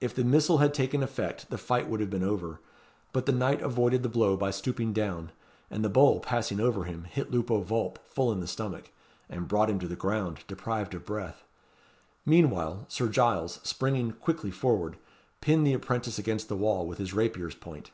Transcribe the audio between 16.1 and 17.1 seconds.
against the wall with